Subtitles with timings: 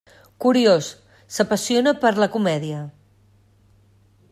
[0.45, 0.87] Curiós,
[1.35, 2.83] s'apassiona per la comèdia.